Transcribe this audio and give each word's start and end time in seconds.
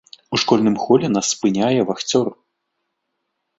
У 0.35 0.37
школьным 0.43 0.75
холе 0.85 1.07
нас 1.15 1.29
спыняе 1.33 1.81
вахцёр. 1.91 2.27